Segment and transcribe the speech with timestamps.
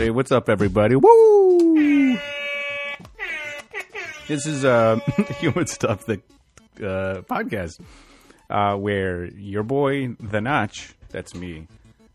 [0.00, 0.96] Hey, what's up, everybody?
[0.96, 2.18] Woo!
[4.28, 4.96] This is uh,
[5.40, 6.22] Human Stuff, the
[6.78, 7.78] uh, podcast,
[8.48, 11.66] uh, where your boy, The Notch, that's me,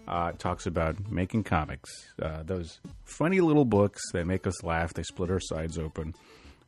[0.07, 1.91] uh, talks about making comics.
[2.19, 6.15] Uh, those funny little books that make us laugh, they split our sides open.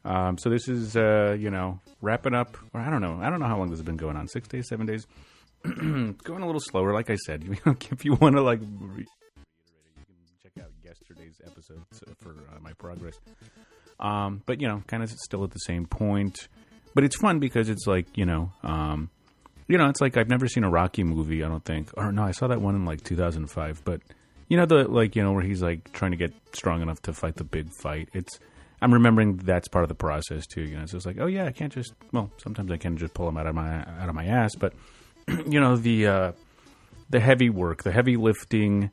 [0.05, 3.19] Um, so this is, uh, you know, wrapping up, or I don't know.
[3.23, 4.27] I don't know how long this has been going on.
[4.27, 5.07] Six days, seven days?
[5.63, 7.43] going a little slower, like I said.
[7.89, 8.59] if you want to, like,
[11.17, 11.83] yesterday's episode
[12.19, 13.19] for uh, my progress.
[13.99, 16.47] Um, but you know, kind of still at the same point.
[16.93, 19.09] But it's fun because it's like you know, um,
[19.67, 21.43] you know, it's like I've never seen a Rocky movie.
[21.43, 23.83] I don't think, or no, I saw that one in like 2005.
[23.83, 24.01] But
[24.47, 27.13] you know, the like you know where he's like trying to get strong enough to
[27.13, 28.09] fight the big fight.
[28.13, 28.39] It's
[28.81, 30.61] I'm remembering that's part of the process too.
[30.61, 33.13] You know, so it's like, oh yeah, I can't just well, sometimes I can just
[33.13, 34.73] pull them out of my out of my ass, but
[35.27, 36.31] you know the uh,
[37.09, 38.91] the heavy work, the heavy lifting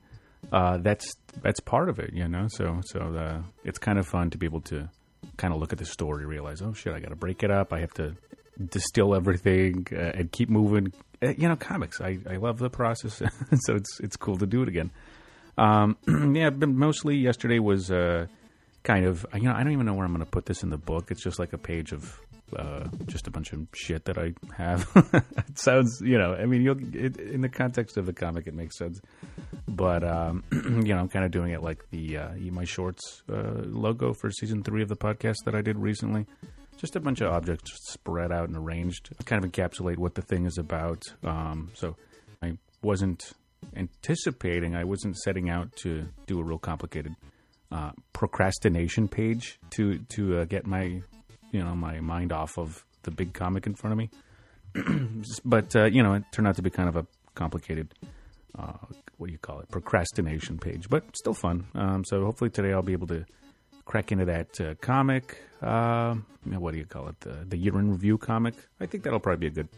[0.53, 2.47] uh, that's that's part of it, you know.
[2.49, 4.89] So so uh, it's kind of fun to be able to
[5.37, 7.73] kind of look at the story, realize, oh shit, I got to break it up.
[7.73, 8.17] I have to
[8.71, 10.93] distill everything uh, and keep moving.
[11.23, 12.01] Uh, you know, comics.
[12.01, 13.23] I, I love the process,
[13.67, 14.91] so it's it's cool to do it again.
[15.57, 15.97] Um,
[16.35, 18.27] yeah, but mostly yesterday was uh,
[18.83, 20.71] kind of you know I don't even know where I'm going to put this in
[20.71, 21.11] the book.
[21.11, 22.21] It's just like a page of
[22.57, 24.89] uh, just a bunch of shit that I have.
[25.49, 28.79] it sounds, you know, I mean, it, in the context of the comic, it makes
[28.79, 29.01] sense.
[29.75, 33.63] But um, you know, I'm kind of doing it like the uh, My Shorts uh,
[33.65, 36.27] logo for season three of the podcast that I did recently.
[36.77, 40.45] Just a bunch of objects spread out and arranged, kind of encapsulate what the thing
[40.45, 41.03] is about.
[41.23, 41.97] Um, so
[42.43, 43.33] I wasn't
[43.77, 47.15] anticipating, I wasn't setting out to do a real complicated
[47.71, 51.03] uh, procrastination page to to uh, get my
[51.53, 54.11] you know my mind off of the big comic in front of me.
[55.45, 57.95] but uh, you know, it turned out to be kind of a complicated,
[58.59, 58.73] uh,
[59.17, 61.67] what do you call it, procrastination page, but still fun.
[61.75, 63.25] Um, so hopefully today I'll be able to
[63.85, 65.39] crack into that uh, comic.
[65.63, 67.21] Uh, what do you call it?
[67.21, 68.55] The, the year in review comic.
[68.81, 69.69] I think that'll probably be a good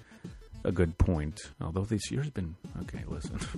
[0.64, 1.40] a good point.
[1.60, 3.02] Although this year's been okay.
[3.06, 3.38] Listen.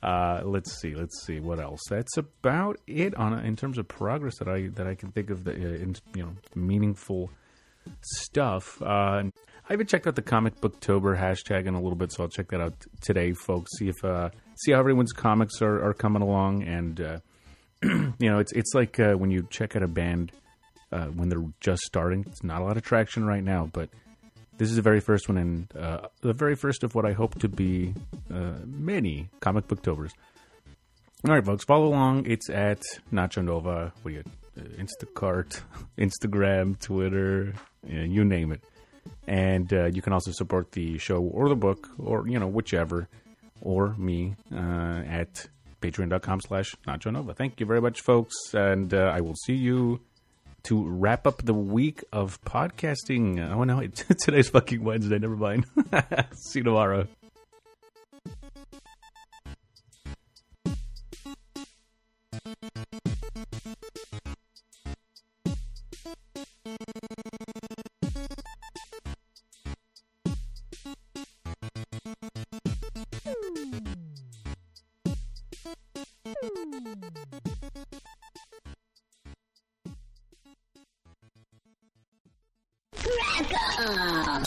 [0.00, 0.94] Uh, let's see.
[0.94, 1.80] Let's see what else.
[1.90, 5.42] That's about it on in terms of progress that I that I can think of.
[5.42, 7.30] The uh, in, you know meaningful
[8.00, 8.80] stuff.
[8.80, 9.24] Uh,
[9.68, 12.48] I haven't checked out the comic booktober hashtag in a little bit, so I'll check
[12.48, 13.70] that out today, folks.
[13.76, 14.30] See if uh,
[14.64, 17.18] see how everyone's comics are, are coming along, and uh,
[17.82, 20.32] you know, it's it's like uh, when you check out a band
[20.90, 22.24] uh, when they're just starting.
[22.26, 23.90] It's not a lot of traction right now, but
[24.56, 27.38] this is the very first one, and uh, the very first of what I hope
[27.40, 27.92] to be
[28.32, 30.12] uh, many comic booktobers.
[31.26, 32.24] All right, folks, follow along.
[32.24, 32.80] It's at
[33.12, 33.92] Nacho Nova.
[34.00, 34.24] What do you,
[34.78, 35.60] Instacart,
[35.98, 37.52] Instagram, Twitter,
[37.86, 38.62] you name it.
[39.28, 43.08] And uh, you can also support the show or the book, or you know whichever,
[43.60, 45.46] or me uh, at
[45.82, 47.34] patreon.com slash Nacho Nova.
[47.34, 50.00] Thank you very much, folks, and uh, I will see you
[50.64, 53.38] to wrap up the week of podcasting.
[53.52, 53.86] Oh no,
[54.24, 55.18] today's fucking Wednesday.
[55.18, 55.66] Never mind.
[56.32, 57.06] See you tomorrow.
[76.40, 76.50] Crack
[83.80, 84.44] up!